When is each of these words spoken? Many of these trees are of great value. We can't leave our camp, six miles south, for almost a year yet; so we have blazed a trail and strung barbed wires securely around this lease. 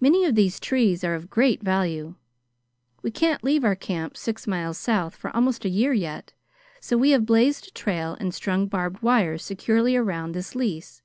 Many 0.00 0.24
of 0.24 0.36
these 0.36 0.60
trees 0.60 1.02
are 1.02 1.16
of 1.16 1.28
great 1.28 1.64
value. 1.64 2.14
We 3.02 3.10
can't 3.10 3.42
leave 3.42 3.64
our 3.64 3.74
camp, 3.74 4.16
six 4.16 4.46
miles 4.46 4.78
south, 4.78 5.16
for 5.16 5.34
almost 5.34 5.64
a 5.64 5.68
year 5.68 5.92
yet; 5.92 6.32
so 6.80 6.96
we 6.96 7.10
have 7.10 7.26
blazed 7.26 7.66
a 7.66 7.70
trail 7.72 8.16
and 8.20 8.32
strung 8.32 8.68
barbed 8.68 9.02
wires 9.02 9.44
securely 9.44 9.96
around 9.96 10.30
this 10.30 10.54
lease. 10.54 11.02